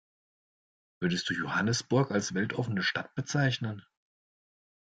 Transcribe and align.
Würdest 0.99 1.29
du 1.29 1.35
Johannesburg 1.35 2.09
als 2.09 2.33
weltoffene 2.33 2.81
Stadt 2.81 3.13
bezeichnen? 3.13 3.83